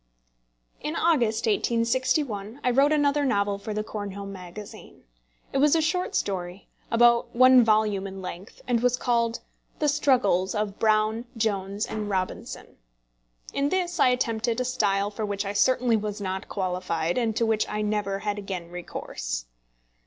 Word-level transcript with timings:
In 0.81 0.95
August, 0.95 1.45
1861, 1.45 2.59
I 2.63 2.71
wrote 2.71 2.91
another 2.91 3.23
novel 3.23 3.59
for 3.59 3.71
the 3.71 3.83
Cornhill 3.83 4.25
Magazine. 4.25 5.03
It 5.53 5.59
was 5.59 5.75
a 5.75 5.79
short 5.83 6.15
story, 6.15 6.67
about 6.89 7.35
one 7.35 7.63
volume 7.63 8.07
in 8.07 8.19
length, 8.19 8.63
and 8.67 8.81
was 8.81 8.97
called 8.97 9.41
The 9.77 9.87
Struggles 9.87 10.55
of 10.55 10.79
Brown, 10.79 11.25
Jones, 11.37 11.85
and 11.85 12.09
Robinson. 12.09 12.77
In 13.53 13.69
this 13.69 13.99
I 13.99 14.07
attempted 14.09 14.59
a 14.59 14.65
style 14.65 15.11
for 15.11 15.23
which 15.23 15.45
I 15.45 15.53
certainly 15.53 15.97
was 15.97 16.19
not 16.19 16.49
qualified, 16.49 17.19
and 17.19 17.35
to 17.35 17.45
which 17.45 17.69
I 17.69 17.83
never 17.83 18.17
had 18.17 18.39
again 18.39 18.71
recourse. 18.71 19.45